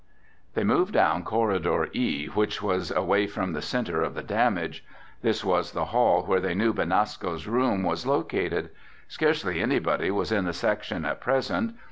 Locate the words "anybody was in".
9.61-10.45